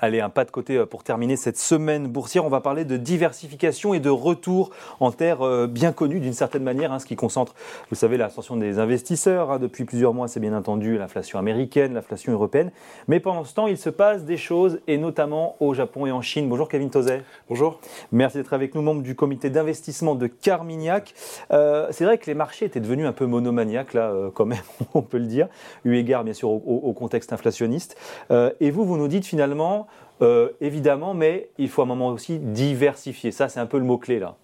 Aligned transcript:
Allez, 0.00 0.20
un 0.20 0.30
pas 0.30 0.44
de 0.44 0.52
côté 0.52 0.76
euh, 0.76 0.86
pour 0.86 1.02
terminer 1.02 1.34
cette 1.34 1.58
semaine 1.58 2.06
boursière. 2.06 2.44
On 2.44 2.48
va 2.48 2.60
parler 2.60 2.84
de 2.84 2.96
diversification 2.96 3.94
et 3.94 3.98
de 3.98 4.10
retour 4.10 4.70
en 5.00 5.10
terre 5.10 5.42
euh, 5.42 5.66
bien 5.66 5.90
connue 5.90 6.20
d'une 6.20 6.34
certaine 6.34 6.62
manière, 6.62 6.92
hein, 6.92 7.00
ce 7.00 7.06
qui 7.06 7.16
concentre, 7.16 7.56
vous 7.90 7.96
savez, 7.96 8.16
l'attention 8.16 8.56
des 8.56 8.78
investisseurs. 8.78 9.50
Hein. 9.50 9.58
depuis 9.58 9.84
plusieurs 9.84 10.14
mois, 10.14 10.28
c'est 10.28 10.38
bien 10.38 10.56
entendu 10.56 10.98
l'inflation 10.98 11.40
américaine, 11.40 11.94
l'inflation 11.94 12.32
européenne. 12.32 12.70
Mais 13.08 13.18
pendant 13.18 13.42
ce 13.42 13.52
temps, 13.52 13.66
il 13.66 13.76
se 13.76 13.90
passe 13.90 14.24
des 14.24 14.36
choses, 14.36 14.78
et 14.86 14.98
notamment 14.98 15.56
au 15.58 15.74
Japon 15.74 16.06
et 16.06 16.12
en 16.12 16.22
Chine. 16.22 16.48
Bonjour 16.48 16.68
Kevin 16.68 16.90
Tozet. 16.90 17.24
Bonjour. 17.48 17.80
Merci 18.12 18.36
d'être 18.36 18.52
avec 18.52 18.76
nous, 18.76 18.82
membre 18.82 19.02
du 19.02 19.16
comité 19.16 19.50
d'investissement 19.50 20.14
de 20.14 20.28
Carmignac. 20.28 21.12
Euh, 21.50 21.88
c'est 21.90 22.04
vrai 22.04 22.18
que 22.18 22.26
les 22.26 22.34
marchés 22.34 22.66
étaient 22.66 22.78
devenus 22.78 23.06
un 23.08 23.12
peu 23.12 23.26
monomaniaques, 23.26 23.94
là, 23.94 24.14
quand 24.32 24.46
même, 24.46 24.62
on 24.94 25.02
peut 25.02 25.18
le 25.18 25.26
dire, 25.26 25.48
eu 25.84 25.96
égard 25.96 26.22
bien 26.22 26.34
sûr 26.34 26.50
au 26.50 26.92
contexte 26.92 27.32
inflationniste. 27.32 27.96
et 28.30 28.70
vous, 28.70 28.84
vous 28.84 28.96
nous 28.96 29.08
dites 29.08 29.26
finalement, 29.26 29.87
euh, 30.20 30.50
évidemment, 30.60 31.14
mais 31.14 31.50
il 31.58 31.68
faut 31.68 31.82
à 31.82 31.84
un 31.84 31.88
moment 31.88 32.08
aussi 32.08 32.38
diversifier. 32.38 33.30
Ça, 33.30 33.48
c'est 33.48 33.60
un 33.60 33.66
peu 33.66 33.78
le 33.78 33.84
mot-clé 33.84 34.18
là. 34.18 34.36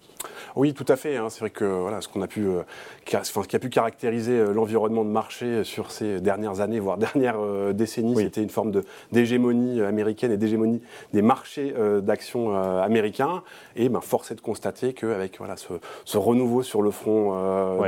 Oui, 0.55 0.73
tout 0.73 0.85
à 0.87 0.95
fait. 0.95 1.17
Hein. 1.17 1.27
C'est 1.29 1.41
vrai 1.41 1.49
que 1.49 1.65
voilà, 1.65 1.99
ce 1.99 2.07
qu'on 2.07 2.21
a 2.21 2.27
pu, 2.27 2.47
euh, 2.47 2.63
qui, 3.03 3.15
a, 3.15 3.59
pu 3.59 3.69
caractériser 3.69 4.31
euh, 4.31 4.53
l'environnement 4.53 5.03
de 5.03 5.09
marché 5.09 5.63
sur 5.65 5.91
ces 5.91 6.21
dernières 6.21 6.61
années, 6.61 6.79
voire 6.79 6.97
dernières 7.15 7.73
décennies, 7.73 8.15
c'était 8.15 8.41
une 8.41 8.49
forme 8.49 8.71
d'hégémonie 9.11 9.81
américaine 9.81 10.31
et 10.31 10.37
d'hégémonie 10.37 10.81
des 11.13 11.21
marchés 11.21 11.73
d'actions 12.01 12.55
américains. 12.55 13.43
Et 13.75 13.89
ben, 13.89 14.01
force 14.01 14.31
est 14.31 14.35
de 14.35 14.41
constater 14.41 14.93
qu'avec 14.93 15.37
voilà, 15.37 15.55
ce, 15.57 16.17
renouveau 16.17 16.63
sur 16.63 16.81
le 16.81 16.91
front 16.91 17.31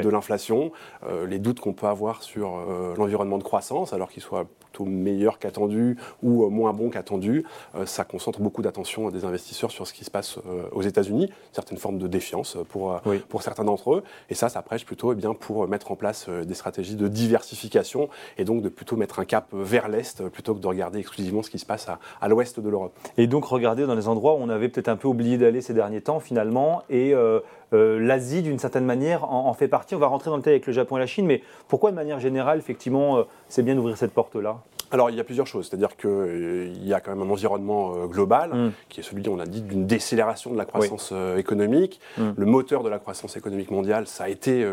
de 0.02 0.10
l'inflation, 0.10 0.72
les 1.28 1.40
doutes 1.40 1.60
qu'on 1.60 1.74
peut 1.74 1.88
avoir 1.88 2.22
sur 2.24 2.60
l'environnement 2.98 3.38
de 3.38 3.44
croissance, 3.44 3.94
alors 3.94 4.10
qu'il 4.10 4.22
soit 4.22 4.46
meilleur 4.86 5.40
qu'attendu 5.40 5.98
ou 6.24 6.44
euh, 6.44 6.50
moins 6.50 6.74
bon 6.74 6.90
qu'attendu, 6.90 7.46
euh, 7.76 7.86
ça 7.86 8.04
concentre 8.04 8.40
beaucoup 8.40 8.62
d'attention 8.62 9.10
des 9.10 9.26
investisseurs 9.26 9.72
sur 9.72 9.88
ce 9.88 9.94
qui 9.94 10.04
se 10.04 10.12
passe 10.12 10.38
euh, 10.38 10.64
aux 10.72 10.82
États-Unis, 10.82 11.32
certaines 11.52 11.78
formes 11.78 11.98
de 11.98 12.08
défiance 12.08 12.58
pour, 12.70 13.00
pour 13.30 13.42
certains 13.42 13.64
d'entre 13.64 13.96
eux. 13.96 14.04
Et 14.30 14.36
ça, 14.36 14.50
ça 14.50 14.62
prêche 14.62 14.86
plutôt 14.86 15.14
eh 15.14 15.16
bien, 15.16 15.34
pour 15.34 15.68
mettre 15.68 15.92
en 15.92 15.96
place 15.96 16.30
des 16.30 16.54
stratégies 16.54 16.96
de 16.96 17.08
diversification 17.08 18.10
et 18.38 18.44
donc 18.44 18.62
de 18.62 18.70
plutôt 18.70 18.96
mettre 18.96 19.20
un 19.20 19.26
cap 19.26 19.48
vers 19.54 19.88
l'Est 19.88 20.28
plutôt 20.30 20.54
que 20.56 20.60
de 20.60 20.68
regarder 20.68 21.00
exclusivement 21.00 21.44
ce 21.44 21.50
qui 21.50 21.60
se 21.60 21.66
passe 21.66 21.90
à, 21.90 22.00
à 22.22 22.28
l'Ouest 22.28 22.60
de 22.60 22.70
l'Europe. 22.70 22.94
Et 23.18 23.28
donc 23.28 23.46
regarder 23.46 23.86
dans 23.86 23.96
les 23.96 24.08
endroits 24.08 24.34
où 24.36 24.38
on 24.38 24.50
avait 24.50 24.70
peut-être 24.70 24.90
un 24.90 24.96
peu 24.96 25.08
oublié 25.08 25.38
d'aller 25.38 25.62
ces 25.62 25.74
derniers 25.74 26.02
temps 26.02 26.20
finalement 26.20 26.84
et 26.90 27.14
l'Asie, 27.72 28.42
d'une 28.42 28.60
certaine 28.60 28.86
manière, 28.86 29.32
en, 29.32 29.54
fait 29.54 29.68
partie. 29.68 29.96
On 29.96 30.00
va 30.00 30.08
rentrer 30.08 30.30
dans 30.30 30.38
le 30.38 30.42
détail 30.42 30.54
avec 30.54 30.68
le 30.68 30.74
Japon 30.74 30.98
et 30.98 31.00
la 31.00 31.08
Chine, 31.08 31.26
mais 31.26 31.42
pourquoi, 31.68 31.92
de 31.92 31.96
manière 31.96 32.20
générale, 32.20 32.60
effectivement, 32.60 33.26
c'est 33.50 33.64
bien 33.64 33.76
d'ouvrir 33.76 33.98
cette 33.98 34.14
porte-là? 34.14 34.58
Alors, 34.92 35.10
il 35.10 35.16
y 35.16 35.20
a 35.20 35.24
plusieurs 35.24 35.48
choses. 35.48 35.68
C'est-à-dire 35.68 35.96
qu'il 35.98 36.10
euh, 36.10 36.74
y 36.82 36.94
a 36.94 37.02
quand 37.02 37.12
même 37.12 37.28
un 37.28 37.32
environnement 37.32 37.94
euh, 37.96 38.06
global, 38.08 38.54
mm. 38.54 38.72
qui 38.90 39.00
est 39.02 39.04
celui, 39.04 39.28
on 39.28 39.40
a 39.40 39.46
dit, 39.46 39.62
d'une 39.62 39.86
décélération 39.86 40.52
de 40.52 40.58
la 40.58 40.66
croissance 40.66 41.10
euh, 41.12 41.38
économique. 41.38 42.00
Mm. 42.18 42.30
Le 42.38 42.46
moteur 42.46 42.84
de 42.84 42.90
la 42.90 43.00
croissance 43.00 43.36
économique 43.36 43.72
mondiale, 43.72 44.08
ça 44.08 44.26
a 44.26 44.30
été 44.30 44.66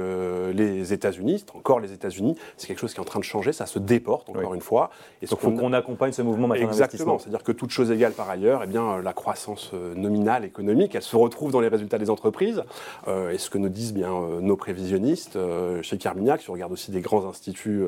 les 0.55 0.93
États-Unis, 0.93 1.45
c'est 1.45 1.57
encore 1.57 1.81
les 1.81 1.93
États-Unis. 1.93 2.37
C'est 2.57 2.67
quelque 2.67 2.79
chose 2.79 2.93
qui 2.93 2.99
est 2.99 3.03
en 3.03 3.07
train 3.07 3.19
de 3.19 3.25
changer, 3.25 3.53
ça 3.53 3.67
se 3.67 3.79
déporte, 3.79 4.29
encore 4.29 4.55
une 4.55 4.61
fois. 4.61 4.91
Et 5.23 5.27
Donc, 5.27 5.39
il 5.43 5.51
faut 5.51 5.51
qu'on 5.53 5.73
accompagne 5.73 6.13
ce 6.13 6.23
mouvement 6.23 6.53
Exactement. 6.55 7.19
C'est-à-dire 7.19 7.43
que 7.43 7.53
toute 7.53 7.71
chose 7.71 7.91
égale 7.91 8.13
par 8.13 8.29
ailleurs, 8.31 8.63
eh 8.65 8.67
bien, 8.67 9.01
la 9.03 9.13
croissance 9.13 9.73
nominale 9.97 10.45
économique, 10.45 10.95
elle 10.95 11.03
se 11.03 11.17
retrouve 11.17 11.53
dans 11.53 11.61
les 11.61 11.69
résultats 11.69 11.99
des 11.99 12.11
entreprises. 12.11 12.63
et 13.09 13.39
ce 13.39 13.51
que 13.51 13.59
nous 13.59 13.69
disent 13.69 13.95
bien 13.95 14.13
nos 14.41 14.57
prévisionnistes 14.57 15.39
chez 15.83 15.99
Carmignac, 15.99 16.43
si 16.43 16.51
on 16.51 16.55
regarde 16.55 16.73
aussi 16.73 16.91
des 16.91 17.01
grands 17.01 17.27
instituts 17.27 17.85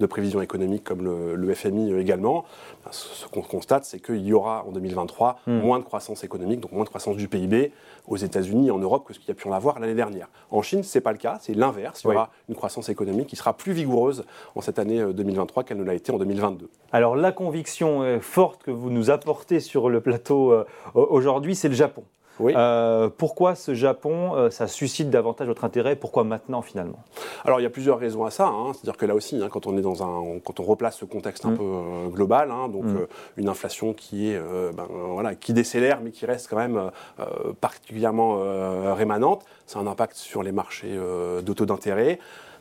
de 0.00 0.06
prévision 0.06 0.40
économique 0.40 0.84
comme 0.84 1.04
le, 1.04 1.34
le 1.34 1.50
euh, 1.72 2.00
également, 2.00 2.44
ben, 2.84 2.90
ce 2.92 3.26
qu'on 3.26 3.42
constate, 3.42 3.84
c'est 3.84 4.00
qu'il 4.00 4.24
y 4.24 4.32
aura 4.32 4.64
en 4.66 4.72
2023 4.72 5.40
hmm. 5.46 5.52
moins 5.58 5.78
de 5.78 5.84
croissance 5.84 6.24
économique, 6.24 6.60
donc 6.60 6.72
moins 6.72 6.84
de 6.84 6.88
croissance 6.88 7.16
du 7.16 7.28
PIB 7.28 7.72
aux 8.06 8.16
États-Unis 8.16 8.68
et 8.68 8.70
en 8.70 8.78
Europe 8.78 9.06
que 9.06 9.14
ce 9.14 9.18
qu'il 9.18 9.28
y 9.28 9.32
a 9.32 9.34
pu 9.34 9.48
en 9.48 9.52
avoir 9.52 9.78
l'année 9.80 9.94
dernière. 9.94 10.28
En 10.50 10.62
Chine, 10.62 10.82
ce 10.82 10.98
n'est 10.98 11.02
pas 11.02 11.12
le 11.12 11.18
cas, 11.18 11.38
c'est 11.40 11.54
l'inverse. 11.54 12.02
Il 12.04 12.08
y 12.08 12.10
aura 12.10 12.30
une 12.48 12.54
croissance 12.54 12.88
économique 12.88 13.28
qui 13.28 13.36
sera 13.36 13.56
plus 13.56 13.72
vigoureuse 13.72 14.24
en 14.54 14.60
cette 14.60 14.78
année 14.78 15.04
2023 15.12 15.62
euh, 15.62 15.66
qu'elle 15.66 15.78
ne 15.78 15.84
l'a 15.84 15.94
été 15.94 16.12
en 16.12 16.18
2022. 16.18 16.68
Alors 16.92 17.16
la 17.16 17.32
conviction 17.32 18.20
forte 18.20 18.62
que 18.62 18.70
vous 18.70 18.90
nous 18.90 19.10
apportez 19.10 19.60
sur 19.60 19.88
le 19.88 20.00
plateau 20.00 20.52
euh, 20.52 20.64
aujourd'hui, 20.94 21.54
c'est 21.54 21.68
le 21.68 21.74
Japon. 21.74 22.04
Euh, 22.40 23.08
pourquoi 23.16 23.54
ce 23.54 23.74
Japon, 23.74 24.34
euh, 24.34 24.50
ça 24.50 24.66
suscite 24.66 25.10
davantage 25.10 25.46
votre 25.46 25.64
intérêt? 25.64 25.96
Pourquoi 25.96 26.24
maintenant 26.24 26.62
finalement? 26.62 26.98
Alors 27.44 27.60
il 27.60 27.62
y 27.62 27.66
a 27.66 27.70
plusieurs 27.70 27.98
raisons 27.98 28.24
à 28.24 28.30
ça. 28.30 28.46
Hein. 28.46 28.72
C'est-à-dire 28.72 28.96
que 28.96 29.06
là 29.06 29.14
aussi, 29.14 29.40
hein, 29.42 29.48
quand 29.50 29.66
on 29.66 29.76
est 29.76 29.82
dans 29.82 30.02
un, 30.02 30.38
quand 30.44 30.60
on 30.60 30.64
replace 30.64 30.96
ce 30.96 31.04
contexte 31.04 31.44
un 31.44 31.50
mm. 31.50 31.56
peu 31.56 31.62
euh, 31.62 32.08
global, 32.08 32.50
hein, 32.50 32.68
donc 32.68 32.84
mm. 32.84 33.06
une 33.36 33.48
inflation 33.48 33.92
qui 33.92 34.30
est, 34.30 34.40
ben, 34.74 34.86
voilà, 34.90 35.34
qui 35.34 35.52
décélère 35.52 36.00
mais 36.02 36.10
qui 36.10 36.26
reste 36.26 36.48
quand 36.48 36.56
même 36.56 36.90
particulièrement 37.60 38.38
rémanente, 38.94 39.44
ça 39.66 39.78
a 39.78 39.82
un 39.82 39.86
impact 39.86 40.16
sur 40.16 40.42
les 40.42 40.52
marchés 40.52 40.94
de 40.94 41.52
taux 41.52 41.66
d'intérêt 41.66 42.18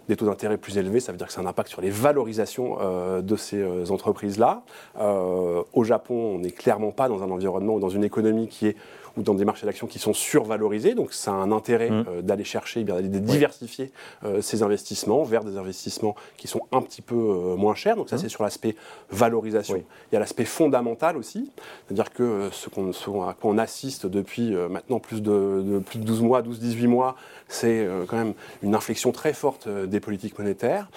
des 0.10 0.18
taux 0.18 0.26
d'intérêt 0.26 0.58
plus 0.58 0.78
élevés, 0.78 1.00
ça 1.00 1.14
veut 1.14 1.18
dire 1.18 1.28
que 1.28 1.40
a 1.40 1.42
un 1.42 1.46
impact 1.46 1.70
sur 1.70 1.82
les 1.82 1.90
valorisations 1.90 2.78
de 3.22 3.36
ces 3.38 3.90
entreprises-là. 3.90 4.64
au 5.00 5.84
Japon, 5.84 6.34
on 6.36 6.40
n'est 6.40 6.52
clairement 6.52 6.92
pas 6.92 7.08
dans 7.08 7.24
un 7.24 7.32
environnement 7.32 7.76
ou 7.76 7.80
dans 7.80 7.90
une 7.90 8.04
économie 8.04 8.50
qui 8.50 8.68
est 8.68 8.76
ou 9.18 9.22
dans 9.22 9.34
des 9.34 9.46
marchés 9.46 9.66
d'actions 9.66 9.88
qui 9.88 10.00
sont 10.00 10.14
survalorisés. 10.14 10.96
Donc 10.96 11.14
ça 11.14 11.32
a 11.32 11.36
un 11.36 11.52
intérêt 11.52 11.90
mmh. 11.90 12.06
euh, 12.08 12.22
d'aller 12.22 12.44
chercher, 12.44 12.82
eh 12.82 12.84
d'aller 12.84 13.10
diversifier 13.10 13.92
euh, 14.24 14.42
ces 14.42 14.64
investissements 14.64 15.24
vers 15.24 15.44
des 15.44 15.58
investissements 15.58 16.16
qui 16.38 16.48
sont 16.48 16.62
un 16.72 16.82
petit 16.82 17.02
peu 17.02 17.16
euh, 17.16 17.56
moins 17.56 17.76
chers. 17.76 17.96
Donc 17.96 18.10
ça 18.10 18.16
mmh. 18.16 18.20
c'est 18.20 18.30
sur 18.30 18.44
l'aspect 18.44 18.76
valorisation. 19.12 19.84
Il 20.12 20.14
y 20.14 20.18
a 20.18 20.20
l'aspect 20.20 20.46
fondamental 20.46 21.18
aussi, 21.18 21.52
c'est-à-dire 21.86 22.12
que 22.12 22.50
ce, 22.52 22.70
qu'on, 22.70 22.92
à 23.28 23.34
quoi 23.34 23.52
on 23.52 23.58
assiste 23.58 24.06
depuis 24.06 24.52
maintenant 24.52 25.00
plus 25.00 25.22
de, 25.22 25.82
plus 25.86 26.00
de 26.00 26.06
12 26.06 26.22
mois, 26.22 26.42
12-18 26.42 26.88
mois, 26.88 27.16
c'est 27.48 27.88
quand 28.08 28.18
même 28.18 28.34
une 28.62 28.76
inflexion 28.76 29.12
très 29.12 29.34
forte 29.34 29.68
des 29.68 30.00
politiques 30.00 30.38
monétaires 30.38 30.90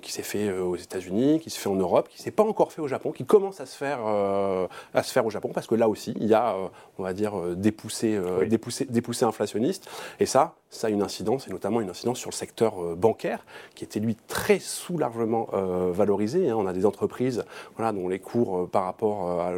qui 0.00 0.12
s'est 0.12 0.22
fait 0.22 0.52
aux 0.52 0.76
États-Unis, 0.76 1.40
qui 1.40 1.50
se 1.50 1.58
fait 1.58 1.68
en 1.68 1.74
Europe, 1.74 2.08
qui 2.08 2.18
ne 2.18 2.24
s'est 2.24 2.30
pas 2.30 2.42
encore 2.42 2.72
fait 2.72 2.80
au 2.80 2.88
Japon, 2.88 3.12
qui 3.12 3.24
commence 3.24 3.60
à 3.60 3.66
se 3.66 3.76
faire, 3.76 4.00
à 4.06 5.02
se 5.02 5.12
faire 5.12 5.26
au 5.26 5.30
Japon 5.30 5.50
parce 5.52 5.66
que 5.66 5.74
là 5.74 5.88
aussi 5.88 6.14
il 6.20 6.26
y 6.26 6.34
a, 6.34 6.56
on 6.98 7.02
va 7.02 7.12
dire, 7.12 7.32
des 7.56 7.72
poussées, 7.72 8.14
euh, 8.14 9.26
inflationnistes. 9.26 9.88
Et 10.20 10.26
ça, 10.26 10.54
ça 10.70 10.88
a 10.88 10.90
une 10.90 11.02
incidence, 11.02 11.48
et 11.48 11.50
notamment 11.50 11.80
une 11.80 11.90
incidence 11.90 12.18
sur 12.18 12.30
le 12.30 12.34
secteur 12.34 12.82
euh, 12.82 12.94
bancaire, 12.94 13.44
qui 13.74 13.84
était 13.84 14.00
lui 14.00 14.16
très 14.28 14.58
sous 14.58 14.98
largement 14.98 15.48
euh, 15.54 15.90
valorisé. 15.92 16.50
Hein. 16.50 16.56
On 16.58 16.66
a 16.66 16.72
des 16.72 16.86
entreprises 16.86 17.44
voilà, 17.76 17.92
dont 17.92 18.08
les 18.08 18.18
cours 18.18 18.68
par 18.68 18.84
rapport 18.84 19.40
à 19.40 19.52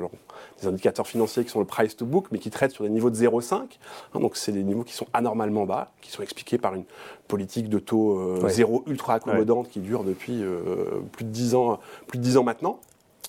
des 0.61 0.67
indicateurs 0.67 1.07
financiers 1.07 1.45
qui 1.45 1.51
sont 1.51 1.61
le 1.61 1.67
price 1.67 1.97
to 1.97 2.07
book, 2.07 2.27
mais 2.31 2.39
qui 2.39 2.51
traitent 2.51 2.73
sur 2.73 2.85
des 2.85 2.91
niveaux 2.91 3.11
de 3.11 3.17
0,5. 3.17 3.55
Hein. 3.55 4.21
donc 4.21 4.37
c'est 4.37 4.53
des 4.53 4.63
niveaux 4.63 4.85
qui 4.85 4.95
sont 4.95 5.07
anormalement 5.13 5.67
bas, 5.67 5.93
qui 6.01 6.11
sont 6.11 6.23
expliqués 6.23 6.59
par 6.59 6.75
une 6.75 6.85
politique 7.27 7.69
de 7.69 7.79
taux 7.79 8.49
zéro 8.49 8.83
ultra 8.87 9.15
accommodante 9.15 9.69
qui 9.69 9.81
dure 9.81 10.05
depuis 10.05 10.43
plus 11.13 11.25
de 11.25 11.31
10 11.31 11.55
ans, 11.55 11.79
plus 12.07 12.19
de 12.19 12.23
10 12.23 12.39
ans 12.39 12.45
maintenant. 12.45 12.81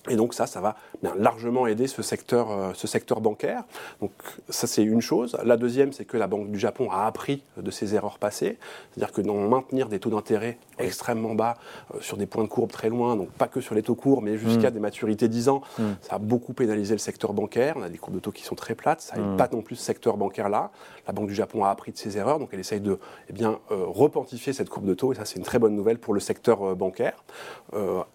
Et 0.08 0.16
donc 0.16 0.32
ça, 0.32 0.46
ça 0.46 0.60
va 0.60 0.76
bien 1.02 1.14
largement 1.16 1.66
aider 1.66 1.86
ce 1.86 2.00
secteur, 2.00 2.50
euh, 2.50 2.72
ce 2.74 2.86
secteur 2.86 3.20
bancaire. 3.20 3.64
Donc 4.00 4.12
ça, 4.48 4.66
c'est 4.66 4.82
une 4.82 5.02
chose. 5.02 5.36
La 5.44 5.58
deuxième, 5.58 5.92
c'est 5.92 6.06
que 6.06 6.16
la 6.16 6.26
Banque 6.26 6.50
du 6.50 6.58
Japon 6.58 6.90
a 6.90 7.06
appris 7.06 7.42
de 7.58 7.70
ses 7.70 7.94
erreurs 7.94 8.18
passées. 8.18 8.58
C'est-à-dire 8.90 9.12
que 9.12 9.20
dans 9.20 9.34
maintenir 9.34 9.88
des 9.88 9.98
taux 9.98 10.10
d'intérêt 10.10 10.58
extrêmement 10.78 11.34
bas 11.34 11.56
euh, 11.94 11.98
sur 12.00 12.16
des 12.16 12.24
points 12.24 12.44
de 12.44 12.48
courbe 12.48 12.70
très 12.70 12.88
loin, 12.88 13.16
donc 13.16 13.30
pas 13.30 13.46
que 13.46 13.60
sur 13.60 13.74
les 13.74 13.82
taux 13.82 13.94
courts, 13.94 14.22
mais 14.22 14.38
jusqu'à 14.38 14.70
mm. 14.70 14.74
des 14.74 14.80
maturités 14.80 15.28
10 15.28 15.48
ans, 15.50 15.60
mm. 15.78 15.84
ça 16.00 16.16
a 16.16 16.18
beaucoup 16.18 16.54
pénalisé 16.54 16.94
le 16.94 16.98
secteur 16.98 17.34
bancaire. 17.34 17.74
On 17.76 17.82
a 17.82 17.90
des 17.90 17.98
courbes 17.98 18.14
de 18.14 18.20
taux 18.20 18.32
qui 18.32 18.42
sont 18.42 18.54
très 18.54 18.74
plates. 18.74 19.02
Ça 19.02 19.16
n'aide 19.16 19.34
mm. 19.34 19.36
pas 19.36 19.48
non 19.52 19.60
plus 19.60 19.76
ce 19.76 19.84
secteur 19.84 20.16
bancaire-là. 20.16 20.70
La 21.06 21.12
Banque 21.12 21.28
du 21.28 21.34
Japon 21.34 21.64
a 21.64 21.68
appris 21.68 21.92
de 21.92 21.98
ses 21.98 22.16
erreurs, 22.16 22.38
donc 22.38 22.50
elle 22.52 22.60
essaye 22.60 22.80
de 22.80 22.98
eh 23.28 23.32
bien, 23.34 23.58
euh, 23.70 23.84
repentifier 23.86 24.54
cette 24.54 24.70
courbe 24.70 24.86
de 24.86 24.94
taux. 24.94 25.12
Et 25.12 25.16
ça, 25.16 25.26
c'est 25.26 25.36
une 25.36 25.44
très 25.44 25.58
bonne 25.58 25.74
nouvelle 25.74 25.98
pour 25.98 26.14
le 26.14 26.20
secteur 26.20 26.74
bancaire. 26.74 27.24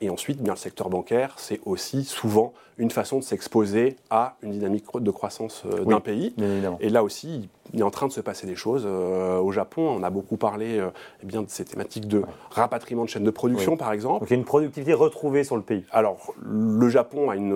et 0.01 0.09
ensuite, 0.09 0.41
bien, 0.41 0.53
le 0.53 0.59
secteur 0.59 0.89
bancaire, 0.89 1.35
c'est 1.37 1.59
aussi 1.75 2.05
souvent 2.05 2.53
une 2.77 2.89
façon 2.89 3.19
de 3.19 3.23
s'exposer 3.23 3.97
à 4.09 4.37
une 4.41 4.51
dynamique 4.51 4.85
de 4.93 5.11
croissance 5.11 5.63
euh, 5.65 5.83
d'un 5.83 5.99
pays. 5.99 6.33
Et 6.79 6.89
là 6.89 7.03
aussi, 7.03 7.49
il 7.73 7.79
est 7.79 7.83
en 7.83 7.91
train 7.91 8.07
de 8.07 8.11
se 8.11 8.21
passer 8.21 8.47
des 8.47 8.55
choses. 8.55 8.83
Euh, 8.85 9.39
au 9.39 9.51
Japon, 9.51 9.97
on 9.99 10.03
a 10.03 10.09
beaucoup 10.09 10.37
parlé 10.37 10.77
euh, 10.79 10.89
eh 11.23 11.25
bien, 11.25 11.41
de 11.41 11.49
ces 11.49 11.65
thématiques 11.65 12.07
de 12.07 12.23
rapatriement 12.49 13.03
de 13.03 13.09
chaînes 13.09 13.23
de 13.23 13.31
production, 13.31 13.77
par 13.77 13.91
exemple. 13.91 14.21
Donc 14.21 14.29
il 14.29 14.33
y 14.33 14.35
a 14.35 14.39
une 14.39 14.45
productivité 14.45 14.93
retrouvée 14.93 15.43
sur 15.43 15.55
le 15.55 15.61
pays. 15.61 15.83
Alors, 15.91 16.33
le 16.41 16.89
Japon 16.89 17.29
a 17.29 17.35
une, 17.35 17.55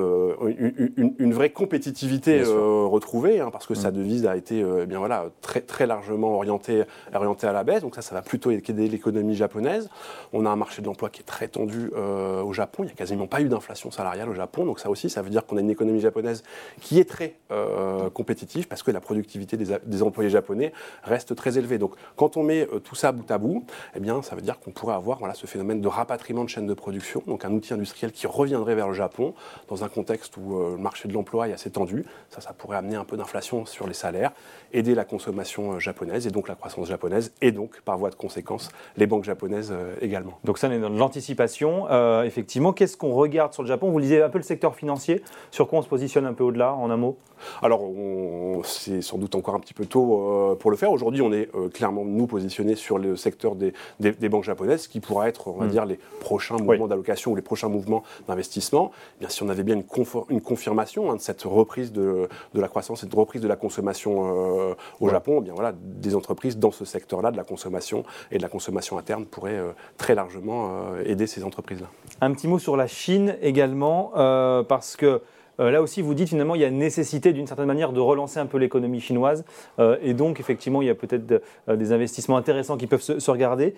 une, 1.18 1.34
vraie 1.34 1.52
compétitivité 1.52 2.44
retrouvée, 2.44 3.40
hein, 3.40 3.50
parce 3.52 3.66
que 3.66 3.76
sa 3.76 3.92
mm. 3.92 3.94
devise 3.94 4.26
a 4.26 4.36
été 4.36 4.60
eh 4.60 4.86
bien, 4.86 5.00
voilà, 5.00 5.26
très, 5.42 5.62
très 5.62 5.86
largement 5.86 6.36
orientée, 6.36 6.84
orientée 7.14 7.48
à 7.48 7.54
la 7.54 7.64
baisse. 7.64 7.82
Donc 7.82 7.96
ça, 7.96 8.02
ça 8.02 8.16
va 8.16 8.22
plutôt 8.22 8.52
aider 8.52 8.88
l'économie 8.88 9.36
japonaise. 9.36 9.90
On 10.34 10.46
a 10.46 10.50
un 10.50 10.56
marché 10.56 10.82
de 10.82 10.88
l'emploi 10.88 11.10
qui 11.10 11.22
est 11.22 11.26
très 11.26 11.48
tendu 11.48 11.92
au 11.94 12.54
Japon. 12.54 12.84
Il 12.84 12.88
n'y 12.88 12.92
a 12.92 12.96
quasiment 12.96 13.28
pas 13.28 13.42
eu 13.42 13.50
d'inflation 13.50 13.92
salariale 13.92 14.30
au 14.30 14.34
Japon. 14.34 14.66
Donc 14.66 14.80
ça 14.80 14.90
aussi, 14.90 15.10
ça 15.10 15.22
veut 15.22 15.30
dire 15.30 15.46
qu'on 15.46 15.58
a 15.58 15.62
une 15.62 15.70
économie 15.70 16.00
japonaise 16.00 16.44
qui 16.82 17.00
est 17.00 17.10
très 17.10 17.36
euh, 17.52 18.10
compétitive 18.10 18.68
parce 18.68 18.84
que 18.84 18.92
la 18.92 19.00
productivité 19.00 19.58
des, 19.58 19.78
des 19.84 19.99
employés 20.02 20.30
japonais 20.30 20.74
reste 21.04 21.36
très 21.36 21.58
élevé. 21.58 21.78
Donc 21.78 21.94
quand 22.16 22.38
on 22.38 22.44
met 22.44 22.68
tout 22.84 22.96
ça 22.96 23.12
bout 23.12 23.30
à 23.32 23.38
bout, 23.38 23.66
eh 23.96 24.00
bien, 24.00 24.22
ça 24.22 24.36
veut 24.36 24.42
dire 24.42 24.60
qu'on 24.60 24.72
pourrait 24.72 24.96
avoir 24.96 25.20
voilà, 25.20 25.34
ce 25.34 25.48
phénomène 25.48 25.82
de 25.82 25.88
rapatriement 25.88 26.44
de 26.44 26.50
chaîne 26.50 26.68
de 26.68 26.74
production, 26.74 27.24
donc 27.28 27.46
un 27.46 27.52
outil 27.52 27.74
industriel 27.74 28.12
qui 28.12 28.28
reviendrait 28.28 28.76
vers 28.76 28.88
le 28.88 28.94
Japon 28.94 29.34
dans 29.68 29.84
un 29.84 29.90
contexte 29.90 30.38
où 30.38 30.60
le 30.60 30.78
marché 30.78 31.08
de 31.08 31.14
l'emploi 31.14 31.50
est 31.50 31.54
assez 31.54 31.72
tendu. 31.72 32.06
Ça, 32.30 32.42
ça 32.42 32.54
pourrait 32.54 32.78
amener 32.78 32.96
un 32.96 33.06
peu 33.06 33.18
d'inflation 33.18 33.66
sur 33.66 33.88
les 33.88 33.94
salaires, 33.94 34.32
aider 34.74 34.96
la 34.96 35.06
consommation 35.06 35.80
japonaise 35.80 36.28
et 36.28 36.32
donc 36.32 36.48
la 36.48 36.56
croissance 36.56 36.88
japonaise, 36.88 37.34
et 37.42 37.52
donc 37.52 37.82
par 37.82 37.98
voie 37.98 38.10
de 38.10 38.16
conséquence 38.16 38.70
les 38.98 39.08
banques 39.08 39.24
japonaises 39.24 39.74
également. 40.02 40.40
Donc 40.44 40.58
ça, 40.58 40.68
on 40.68 40.72
est 40.72 40.80
dans 40.80 40.90
l'anticipation. 40.90 41.88
effectivement, 42.24 42.74
qu'est-ce 42.74 42.98
qu'on 42.98 43.14
regarde 43.14 43.54
sur 43.54 43.64
le 43.64 43.68
Japon? 43.68 43.90
Vous 43.90 44.00
lisez 44.00 44.22
un 44.22 44.30
peu 44.30 44.38
le 44.38 44.44
secteur 44.44 44.76
financier? 44.76 45.22
Sur 45.52 45.68
quoi 45.68 45.80
on 45.80 45.82
se 45.82 45.88
positionne 45.88 46.26
un 46.26 46.34
peu 46.34 46.44
au-delà, 46.44 46.74
en 46.74 46.90
un 46.90 46.98
mot? 46.98 47.18
Alors, 47.62 47.82
c'est 48.64 49.02
sans 49.02 49.18
doute 49.18 49.36
encore 49.36 49.56
un 49.56 49.60
petit 49.60 49.74
peu 49.74 49.86
euh, 49.96 50.56
pour 50.56 50.72
le 50.72 50.78
faire. 50.78 50.92
Aujourd'hui, 50.92 51.22
on 51.22 51.32
est 51.32 51.50
euh, 51.56 51.70
clairement, 51.70 52.06
nous, 52.06 52.28
positionnés 52.28 52.76
sur 52.76 52.98
le 52.98 53.16
secteur 53.16 53.56
des, 53.56 53.74
banques 54.30 54.44
japonaises, 54.44 54.88
qui 54.88 55.00
pourra 55.00 55.28
être, 55.28 55.48
on 55.48 55.54
va 55.54 55.66
hmm. 55.66 55.70
dire, 55.70 55.86
les 55.86 56.00
prochains 56.20 56.58
mouvements 56.58 56.88
d'allocation 56.88 57.32
ou 57.32 57.36
les 57.36 57.42
prochains 57.42 57.70
mouvements 57.70 58.04
d'investissement. 58.28 58.92
Eh 59.18 59.20
bien, 59.22 59.30
si 59.30 59.44
on 59.44 59.50
avait 59.50 59.64
bien 59.64 59.76
une, 59.76 60.06
une 60.30 60.42
confirmation 60.42 61.12
hein, 61.12 61.16
de 61.16 61.22
cette 61.22 61.44
reprise 61.44 61.92
de, 61.92 62.28
la 62.54 62.68
croissance 62.68 63.04
et 63.04 63.08
de 63.08 63.16
reprise 63.16 63.42
de 63.42 63.48
la 63.48 63.56
consommation 63.56 64.70
euh, 64.70 64.76
au 65.00 65.10
Japon, 65.10 65.38
eh 65.40 65.44
bien 65.44 65.54
voilà, 65.54 65.74
des 65.82 66.16
entreprises 66.16 66.58
dans 66.58 66.72
ce 66.72 66.86
secteur-là 66.86 67.32
de 67.32 67.38
la 67.38 67.44
consommation 67.44 68.04
et 68.32 68.38
de 68.38 68.42
la 68.42 68.50
consommation 68.50 68.98
interne 68.98 69.26
pourraient 69.26 69.60
très 69.98 70.16
largement 70.16 70.96
aider 71.06 71.28
ces 71.28 71.44
entreprises-là. 71.44 71.88
Un 72.22 72.34
petit 72.34 72.48
mot 72.48 72.60
sur 72.60 72.78
la 72.78 72.88
Chine 72.88 73.36
également, 73.42 74.12
parce 74.68 74.96
que 74.96 75.22
là 75.60 75.82
aussi, 75.82 76.02
vous 76.02 76.14
dites 76.14 76.30
finalement 76.30 76.56
il 76.56 76.62
y 76.62 76.66
a 76.66 76.72
nécessité 76.72 77.34
d'une 77.34 77.48
certaine 77.48 77.66
manière 77.66 77.92
de 77.92 78.00
relancer 78.00 78.40
un 78.40 78.46
peu 78.46 78.58
l'économie 78.58 79.02
chinoise. 79.02 79.44
Euh, 79.80 79.98
et 80.02 80.14
donc, 80.14 80.40
effectivement, 80.40 80.82
il 80.82 80.88
y 80.88 80.92
a 80.92 80.96
peut-être 80.96 81.44
euh, 81.68 81.76
des 81.76 81.92
investissements 81.92 82.38
intéressants 82.38 82.78
qui 82.78 82.88
peuvent 82.88 83.02
se, 83.02 83.30
regarder. 83.30 83.76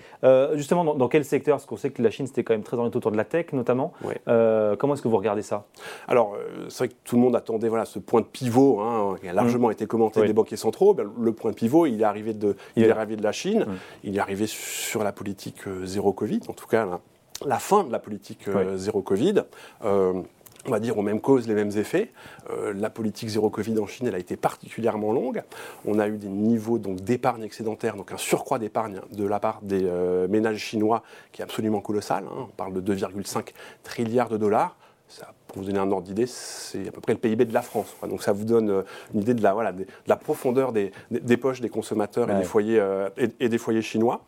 justement, 0.54 0.96
dans, 0.96 1.08
quel 1.08 1.26
secteur? 1.26 1.58
Parce 1.58 1.66
qu'on 1.66 1.78
sait 1.78 1.90
que 1.90 2.02
la 2.02 2.10
Chine, 2.10 2.28
c'était 2.28 2.44
quand 2.44 2.54
même 2.54 2.64
très 2.64 2.78
orienté 2.78 2.98
autour 2.98 3.12
de 3.12 3.18
la 3.18 3.26
tech, 3.26 3.48
notamment. 3.54 3.94
comment 4.26 4.94
est-ce 4.94 5.02
que 5.02 5.08
vous 5.08 5.18
regardez 5.18 5.42
ça? 5.42 5.66
Alors, 6.08 6.38
c'est 6.70 6.78
vrai 6.78 6.88
que 6.90 6.94
tout 7.04 7.16
le 7.16 7.22
monde 7.22 7.36
attendait 7.36 7.68
voilà, 7.68 7.86
ce 7.86 8.00
point 8.00 8.22
de 8.22 8.26
pivot, 8.26 8.80
hein, 8.80 9.16
qui 9.22 9.28
a 9.28 9.34
largement 9.34 9.70
mmh. 9.70 9.74
été 9.74 9.88
commenté 9.88 10.26
des 10.26 10.34
banquiers 10.34 10.58
centraux. 10.58 10.94
Ben, 10.94 11.10
le 11.20 11.32
point 11.34 11.52
de 11.52 11.56
pivot, 11.56 11.86
il 11.86 12.02
est 12.02 12.06
arrivé 12.06 12.34
de, 12.34 12.56
il 12.76 12.84
est 12.84 12.92
arrivé 12.92 13.16
de 13.16 13.24
la 13.24 13.32
Chine. 13.32 13.66
Mmh. 13.68 13.74
Il 14.04 14.18
est 14.18 14.22
arrivé 14.22 14.46
sur 14.48 15.04
la 15.04 15.12
politique 15.12 15.64
zéro 15.84 16.14
Covid, 16.14 16.42
en 16.48 16.54
tout 16.54 16.68
cas, 16.68 16.88
la, 17.46 17.60
fin 17.60 17.84
de 17.84 17.92
la 17.92 18.00
politique 18.00 18.46
zéro 18.76 19.02
Covid 19.02 19.44
on 20.68 20.72
va 20.72 20.80
dire 20.80 20.98
aux 20.98 21.02
mêmes 21.02 21.22
causes, 21.22 21.48
les 21.48 21.54
mêmes 21.54 21.72
effets. 21.78 22.12
Euh, 22.50 22.74
la 22.74 22.90
politique 22.90 23.30
zéro 23.30 23.50
Covid 23.50 23.80
en 23.80 23.88
Chine, 23.88 24.08
elle 24.08 24.16
a 24.16 24.20
été 24.20 24.36
particulièrement 24.36 25.12
longue. 25.12 25.44
On 25.86 26.00
a 26.00 26.08
eu 26.08 26.18
des 26.18 26.28
niveaux 26.28 26.78
d'épargne 26.78 27.44
excédentaire, 27.44 27.96
donc 27.96 28.12
un 28.12 28.18
surcroît 28.18 28.60
d'épargne 28.60 29.02
de 29.12 29.26
la 29.26 29.40
part 29.40 29.60
des 29.62 29.84
euh, 29.84 30.28
ménages 30.28 30.58
chinois 30.58 31.04
qui 31.32 31.42
est 31.42 31.44
absolument 31.44 31.82
colossal. 31.82 32.26
Hein. 32.28 32.48
On 32.50 32.56
parle 32.56 32.74
de 32.74 32.96
2,5 32.96 33.50
trilliards 33.84 34.30
de 34.30 34.38
dollars. 34.38 34.76
Ça, 35.08 35.34
pour 35.48 35.58
vous 35.58 35.66
donner 35.66 35.80
un 35.80 35.92
ordre 35.92 36.08
d'idée, 36.08 36.26
c'est 36.26 36.88
à 36.88 36.92
peu 36.92 37.02
près 37.02 37.14
le 37.14 37.20
PIB 37.20 37.46
de 37.46 37.54
la 37.54 37.62
France. 37.62 37.96
Donc 38.08 38.24
ça 38.24 38.32
vous 38.32 38.46
donne 38.46 38.70
euh, 38.70 38.82
une 39.14 39.22
idée 39.22 39.34
de 39.34 39.44
la, 39.44 39.54
voilà, 39.54 39.74
de, 39.74 39.86
la 40.08 40.16
profondeur 40.16 40.72
des, 40.72 40.92
poches 41.38 41.60
des 41.60 41.70
consommateurs 41.70 42.30
et, 42.30 42.36
des 42.36 42.44
foyers, 42.44 42.82
et, 43.18 43.50
des 43.50 43.58
foyers 43.58 43.82
chinois. 43.82 44.24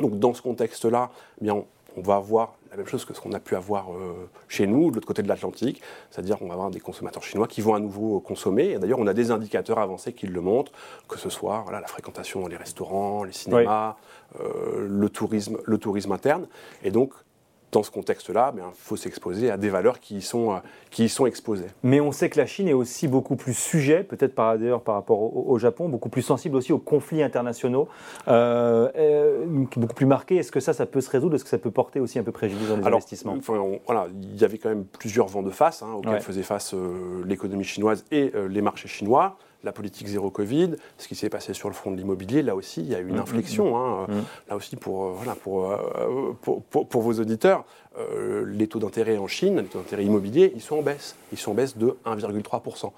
Donc 0.00 0.18
dans 0.18 0.32
ce 0.32 0.40
contexte-là, 0.40 1.10
eh 1.40 1.44
bien, 1.44 1.64
on 1.96 2.00
va 2.00 2.16
avoir 2.16 2.54
la 2.72 2.78
même 2.78 2.86
chose 2.86 3.04
que 3.04 3.12
ce 3.12 3.20
qu'on 3.20 3.32
a 3.32 3.40
pu 3.40 3.54
avoir 3.54 3.92
euh, 3.92 4.28
chez 4.48 4.66
nous, 4.66 4.90
de 4.90 4.94
l'autre 4.94 5.06
côté 5.06 5.22
de 5.22 5.28
l'Atlantique, 5.28 5.82
c'est-à-dire 6.10 6.38
qu'on 6.38 6.48
va 6.48 6.54
avoir 6.54 6.70
des 6.70 6.80
consommateurs 6.80 7.22
chinois 7.22 7.46
qui 7.46 7.60
vont 7.60 7.74
à 7.74 7.80
nouveau 7.80 8.18
consommer. 8.20 8.70
Et 8.70 8.78
d'ailleurs, 8.78 8.98
on 8.98 9.06
a 9.06 9.12
des 9.12 9.30
indicateurs 9.30 9.78
avancés 9.78 10.14
qui 10.14 10.26
le 10.26 10.40
montrent, 10.40 10.72
que 11.06 11.18
ce 11.18 11.28
soit 11.28 11.66
la 11.70 11.86
fréquentation 11.86 12.40
dans 12.40 12.48
les 12.48 12.56
restaurants, 12.56 13.24
les 13.24 13.32
cinémas, 13.32 13.96
euh, 14.40 14.86
le, 14.88 15.08
tourisme, 15.10 15.58
le 15.62 15.76
tourisme 15.76 16.12
interne. 16.12 16.46
Et 16.82 16.90
donc, 16.90 17.12
dans 17.72 17.82
ce 17.82 17.90
contexte-là, 17.90 18.52
il 18.54 18.62
faut 18.74 18.96
s'exposer 18.96 19.50
à 19.50 19.56
des 19.56 19.70
valeurs 19.70 19.98
qui 19.98 20.16
y, 20.16 20.22
sont, 20.22 20.52
euh, 20.52 20.56
qui 20.90 21.08
sont 21.08 21.24
exposées. 21.24 21.66
Mais 21.82 22.00
on 22.00 22.12
sait 22.12 22.28
que 22.28 22.38
la 22.38 22.44
Chine 22.44 22.68
est 22.68 22.74
aussi 22.74 23.08
beaucoup 23.08 23.34
plus 23.34 23.54
sujet, 23.54 24.04
peut-être 24.04 24.34
par 24.34 24.50
ailleurs 24.50 24.82
par 24.82 24.94
rapport 24.94 25.20
au, 25.48 25.58
Japon, 25.58 25.88
beaucoup 25.88 26.10
plus 26.10 26.22
sensible 26.22 26.56
aussi 26.56 26.72
aux 26.72 26.78
conflits 26.78 27.22
internationaux, 27.22 27.88
euh, 28.28 28.90
euh, 28.96 29.44
beaucoup 29.46 29.94
plus 29.94 30.06
marqué. 30.06 30.36
Est-ce 30.36 30.52
que 30.52 30.60
ça, 30.60 30.74
ça 30.74 30.84
peut 30.84 31.00
se 31.00 31.10
résoudre? 31.10 31.34
Est-ce 31.34 31.44
que 31.44 31.50
ça 31.50 31.58
peut 31.58 31.70
porter 31.70 31.98
aussi 31.98 32.18
un 32.18 32.22
peu 32.22 32.32
préjudice 32.32 32.68
dans 32.68 32.76
les 32.76 32.86
investissements? 32.86 33.38
voilà, 33.86 34.06
Il 34.20 34.38
y 34.38 34.44
avait 34.44 34.58
quand 34.58 34.68
même 34.68 34.84
plusieurs 34.84 35.28
vents 35.28 35.42
de 35.42 35.50
face 35.50 35.82
hein, 35.82 35.92
auxquels 35.96 36.20
faisait 36.20 36.42
face 36.42 36.74
l'économie 37.24 37.64
chinoise 37.64 38.04
et 38.10 38.32
les 38.50 38.60
marchés 38.60 38.88
chinois 38.88 39.38
la 39.64 39.72
politique 39.72 40.08
zéro 40.08 40.30
Covid, 40.30 40.72
ce 40.98 41.08
qui 41.08 41.14
s'est 41.14 41.28
passé 41.28 41.54
sur 41.54 41.68
le 41.68 41.74
front 41.74 41.90
de 41.90 41.96
l'immobilier, 41.96 42.42
là 42.42 42.54
aussi, 42.54 42.80
il 42.80 42.88
y 42.88 42.94
a 42.94 43.00
eu 43.00 43.08
une 43.08 43.16
mmh, 43.16 43.20
inflexion. 43.20 43.70
Mmh, 43.70 43.76
hein, 43.76 44.06
mmh. 44.08 44.50
Là 44.50 44.56
aussi, 44.56 44.76
pour, 44.76 45.04
euh, 45.04 45.12
voilà, 45.16 45.32
euh, 45.32 46.32
pour, 46.40 46.62
pour, 46.62 46.88
pour, 46.88 47.02
vos 47.02 47.20
auditeurs, 47.20 47.64
euh, 47.98 48.44
les 48.46 48.66
taux 48.66 48.78
d'intérêt 48.78 49.18
en 49.18 49.26
Chine, 49.26 49.60
les 49.60 49.64
taux 49.64 49.78
d'intérêt 49.78 50.04
immobiliers, 50.04 50.52
ils 50.54 50.60
sont 50.60 50.76
en 50.76 50.82
baisse. 50.82 51.16
Ils 51.32 51.38
sont 51.38 51.52
en 51.52 51.54
baisse 51.54 51.76
de 51.76 51.96
1,3%. 52.06 52.90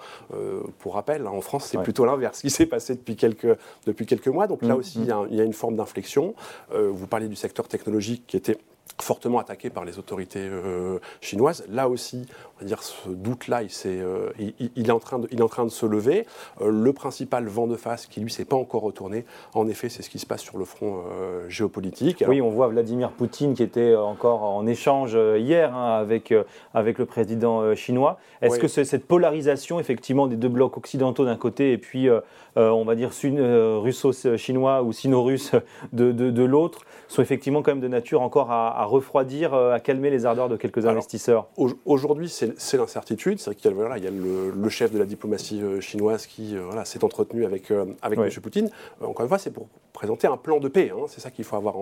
pour 0.79 0.94
rappel, 0.94 1.26
hein, 1.26 1.31
en 1.31 1.41
France, 1.41 1.69
c'est 1.70 1.82
plutôt 1.82 2.05
l'inverse 2.05 2.41
qui 2.41 2.50
s'est 2.50 2.67
passé 2.67 2.94
depuis 2.94 3.17
quelques, 3.17 3.56
depuis 3.87 4.06
quelques 4.06 4.29
mois. 4.29 4.46
Donc 4.46 4.62
là 4.62 4.76
aussi, 4.76 4.99
il 5.00 5.06
y, 5.06 5.12
a, 5.12 5.25
il 5.31 5.37
y, 5.37 5.41
a, 5.41 5.44
une 5.44 5.52
forme 5.52 5.76
d'inflexion. 5.76 6.35
vous 6.73 7.06
parlez 7.06 7.29
du 7.29 7.37
secteur 7.37 7.69
technologique 7.69 8.25
qui 8.26 8.37
était 8.37 8.58
fortement 9.00 9.38
attaqué 9.38 9.70
par 9.70 9.85
les 9.85 9.99
autorités 9.99 10.41
euh, 10.41 10.99
chinoises. 11.20 11.64
Là 11.69 11.88
aussi, 11.88 12.26
on 12.56 12.61
va 12.61 12.67
dire, 12.67 12.82
ce 12.82 13.08
doute-là, 13.08 13.62
il, 13.62 13.70
euh, 13.87 14.31
il, 14.38 14.87
est 14.87 14.93
en 14.93 15.00
train 15.00 15.19
de, 15.19 15.29
il 15.32 15.41
est 15.41 15.43
en 15.43 15.49
train 15.49 15.64
de 15.64 15.70
se 15.70 15.87
lever. 15.87 16.26
Euh, 16.61 16.70
le 16.70 16.93
principal 16.93 17.46
vent 17.46 17.67
de 17.67 17.76
face 17.76 18.06
qui, 18.06 18.20
lui, 18.20 18.31
s'est 18.31 18.44
pas 18.44 18.56
encore 18.56 18.82
retourné, 18.82 19.25
en 19.55 19.67
effet, 19.69 19.88
c'est 19.88 20.02
ce 20.02 20.11
qui 20.11 20.19
se 20.19 20.26
passe 20.26 20.43
sur 20.43 20.58
le 20.58 20.64
front 20.64 21.02
géopolitique. 21.49 22.25
oui, 22.29 22.41
on 22.41 22.50
voit 22.50 22.69
Vladimir 22.69 23.11
Poutine 23.11 23.55
qui 23.55 23.62
était 23.62 23.94
encore 23.94 24.43
en 24.43 24.67
échange 24.85 25.17
hier 25.39 25.75
hein, 25.75 25.99
avec, 25.99 26.35
avec 26.75 26.99
le 26.99 27.07
président 27.07 27.75
chinois. 27.75 28.19
Est-ce 28.43 28.59
que 28.59 28.69
cette 28.69 29.07
polarisation, 29.07 29.81
effectivement, 29.81 30.27
des 30.27 30.37
deux 30.37 30.49
blocs 30.49 30.77
occidentaux 30.77 31.25
d'un 31.25 31.37
côté 31.37 31.73
et 31.73 31.79
puis, 31.79 32.09
on 32.57 32.85
va 32.85 32.95
dire, 32.95 33.11
russo-chinois 33.11 34.83
ou 34.83 34.93
sino-russe 34.93 35.53
de, 35.93 36.13
de, 36.13 36.31
de 36.31 36.43
l'autre, 36.43 36.81
sont 37.09 37.23
effectivement 37.23 37.63
quand 37.63 37.73
même 37.73 37.81
de 37.81 37.89
nature 37.89 38.21
encore 38.23 38.51
à 38.51 38.75
à 38.75 38.85
refroidir, 38.85 39.55
euh, 39.55 39.73
à 39.73 39.81
calmer 39.81 40.11
les 40.11 40.27
ardeurs 40.27 40.49
de 40.49 40.57
quelques 40.57 40.87
investisseurs? 40.87 41.47
Aujourd'hui, 41.85 42.29
c'est 42.29 42.77
l'incertitude. 42.77 43.39
C'est 43.39 43.55
qu'il 43.55 43.71
y 43.71 43.75
a, 43.75 43.77
voilà, 43.77 43.99
il 43.99 44.05
y 44.05 44.07
a 44.07 44.11
le, 44.11 44.69
chef 44.69 44.93
de 44.93 44.99
la 44.99 45.05
diplomatie 45.05 45.63
euh, 45.63 45.81
chinoise 45.81 46.27
qui 46.27 46.57
euh, 46.57 46.63
voilà, 46.65 46.85
s'est 46.85 47.05
entretenu 47.05 47.45
avec, 47.45 47.73
avec 48.03 48.19
M. 48.19 48.29
Poutine. 48.43 48.71
encore 49.01 49.23
une 49.23 49.29
fois, 49.29 49.39
c'est 49.39 49.53
pour 49.53 49.69
présenter 49.93 50.27
un 50.27 50.37
plan 50.37 50.59
de 50.59 50.69
paix. 50.69 50.91
Hein. 50.93 51.05
C'est 51.09 51.21
ça 51.21 51.31
qu'il 51.31 51.45
faut 51.45 51.57
avoir 51.57 51.77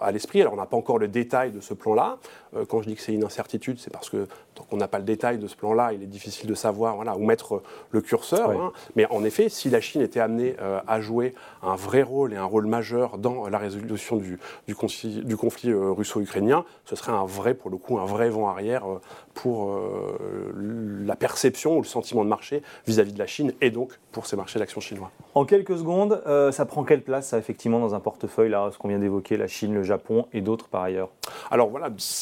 à 0.00 0.12
l'esprit. 0.12 0.40
Alors, 0.40 0.52
on 0.52 0.56
n'a 0.56 0.66
pas 0.66 0.76
encore 0.76 0.98
le 0.98 1.08
détail 1.08 1.50
de 1.50 1.60
ce 1.60 1.74
plan-là. 1.74 2.18
Quand 2.68 2.82
je 2.82 2.88
dis 2.88 2.94
que 2.94 3.02
c'est 3.02 3.12
une 3.12 3.24
incertitude, 3.24 3.78
c'est 3.78 3.92
parce 3.92 4.08
que 4.10 4.26
tant 4.54 4.64
qu'on 4.64 4.76
n'a 4.76 4.88
pas 4.88 4.98
le 4.98 5.04
détail 5.04 5.38
de 5.38 5.46
ce 5.46 5.56
plan-là, 5.56 5.92
il 5.92 6.02
est 6.02 6.06
difficile 6.06 6.48
de 6.48 6.54
savoir 6.54 6.96
voilà, 6.96 7.16
où 7.16 7.24
mettre 7.24 7.62
le 7.90 8.00
curseur. 8.00 8.50
Hein. 8.50 8.72
Mais 8.96 9.06
en 9.10 9.24
effet, 9.24 9.48
si 9.48 9.70
la 9.70 9.80
Chine 9.80 10.00
était 10.00 10.20
amenée 10.20 10.56
à 10.86 11.00
jouer 11.00 11.34
un 11.62 11.76
vrai 11.76 12.02
rôle 12.02 12.32
et 12.32 12.36
un 12.36 12.44
rôle 12.44 12.66
majeur 12.66 13.18
dans 13.18 13.48
la 13.48 13.58
résolution 13.58 14.16
du, 14.16 14.38
du 14.66 14.74
conflit, 14.74 15.22
du 15.24 15.36
conflit 15.36 15.72
russo-ukrainien, 15.72 16.64
ce 16.84 16.96
serait 16.96 17.12
un 17.12 17.24
vrai, 17.24 17.54
pour 17.54 17.70
le 17.70 17.76
coup, 17.76 17.98
un 17.98 18.06
vrai 18.06 18.30
vent 18.30 18.48
arrière 18.48 18.88
euh, 18.88 19.00
pour 19.34 19.70
euh, 19.70 20.52
la 21.04 21.16
perception 21.16 21.76
ou 21.76 21.82
le 21.82 21.86
sentiment 21.86 22.24
de 22.24 22.28
marché 22.28 22.62
vis-à-vis 22.86 23.12
de 23.12 23.18
la 23.18 23.26
Chine 23.26 23.52
et 23.60 23.70
donc 23.70 23.92
pour 24.12 24.26
ces 24.26 24.36
marchés 24.36 24.58
d'action 24.58 24.80
chinois. 24.80 25.10
En 25.34 25.44
quelques 25.44 25.78
secondes, 25.78 26.22
euh, 26.26 26.50
ça 26.50 26.66
prend 26.66 26.82
quelle 26.84 27.02
place, 27.02 27.28
ça, 27.28 27.38
effectivement, 27.38 27.78
dans 27.78 27.94
un 27.94 28.00
portefeuille, 28.00 28.50
là, 28.50 28.70
ce 28.72 28.78
qu'on 28.78 28.88
vient 28.88 28.98
d'évoquer, 28.98 29.36
la 29.36 29.46
Chine, 29.46 29.74
le 29.74 29.82
Japon 29.82 30.26
et 30.32 30.40
d'autres 30.40 30.68
par 30.68 30.82
ailleurs? 30.82 31.10
Alors 31.50 31.68
voilà, 31.68 31.90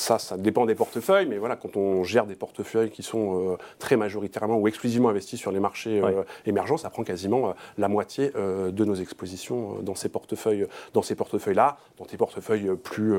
ça, 0.00 0.18
ça 0.18 0.36
dépend 0.36 0.66
des 0.66 0.74
portefeuilles, 0.74 1.26
mais 1.26 1.38
voilà, 1.38 1.56
quand 1.56 1.76
on 1.76 2.04
gère 2.04 2.26
des 2.26 2.34
portefeuilles 2.34 2.90
qui 2.90 3.02
sont 3.02 3.56
très 3.78 3.96
majoritairement 3.96 4.56
ou 4.56 4.68
exclusivement 4.68 5.08
investis 5.08 5.38
sur 5.38 5.52
les 5.52 5.60
marchés 5.60 6.00
émergents, 6.46 6.76
ça 6.76 6.90
prend 6.90 7.04
quasiment 7.04 7.54
la 7.78 7.88
moitié 7.88 8.30
de 8.30 8.84
nos 8.84 8.94
expositions 8.94 9.76
dans 9.82 9.94
ces 9.94 10.08
portefeuilles, 10.08 10.66
dans 10.94 11.02
ces 11.02 11.14
portefeuilles-là, 11.14 11.76
dans 11.98 12.06
des 12.06 12.16
portefeuilles 12.16 12.70
plus, 12.82 13.14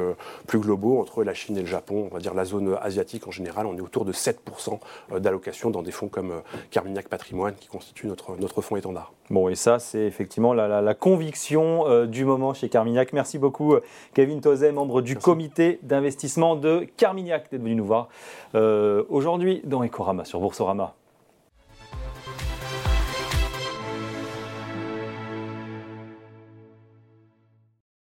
plus 0.47 0.59
globaux 0.59 0.99
entre 0.99 1.23
la 1.23 1.33
Chine 1.33 1.57
et 1.57 1.61
le 1.61 1.67
Japon, 1.67 2.07
on 2.09 2.13
va 2.13 2.19
dire 2.19 2.33
la 2.33 2.45
zone 2.45 2.77
asiatique 2.81 3.27
en 3.27 3.31
général, 3.31 3.65
on 3.65 3.75
est 3.77 3.81
autour 3.81 4.05
de 4.05 4.13
7% 4.13 4.79
euh, 5.11 5.19
d'allocation 5.19 5.69
dans 5.69 5.81
des 5.81 5.91
fonds 5.91 6.07
comme 6.07 6.31
euh, 6.31 6.39
Carmignac 6.69 7.07
Patrimoine 7.07 7.55
qui 7.59 7.67
constituent 7.67 8.07
notre, 8.07 8.37
notre 8.37 8.61
fonds 8.61 8.75
étendard. 8.75 9.13
Bon, 9.29 9.47
et 9.47 9.55
ça, 9.55 9.79
c'est 9.79 10.01
effectivement 10.01 10.53
la, 10.53 10.93
conviction 10.93 11.87
euh, 11.87 12.05
du 12.05 12.25
moment 12.25 12.53
chez 12.53 12.67
Carmignac. 12.69 13.13
Merci 13.13 13.37
beaucoup, 13.37 13.75
Kevin 14.13 14.41
Tozet, 14.41 14.71
membre 14.71 15.01
du 15.01 15.15
comité 15.15 15.79
d'investissement 15.83 16.55
de 16.55 16.70
Carmignac, 16.97 17.51
d'être 17.51 17.61
venu 17.61 17.75
nous 17.75 17.85
voir 17.85 18.09
aujourd'hui 18.53 19.61
dans 19.63 19.83
Ecorama 19.83 20.25
sur 20.25 20.39
Boursorama. 20.39 20.95